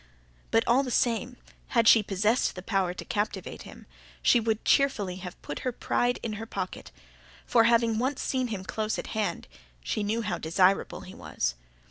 [0.49, 1.37] But, all the same,
[1.77, 3.85] had she possessed the power to captivate him,
[4.23, 6.89] she would cheerfully have put her pride in her pocket.
[7.45, 9.47] For, having once seen him close at hand,
[9.83, 11.53] she knew how desirable he was.